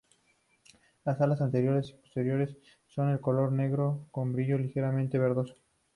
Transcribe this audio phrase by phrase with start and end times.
[1.05, 2.57] Las alas anteriores y posteriores
[2.87, 5.53] son de color negro con brillo ligeramente verdoso.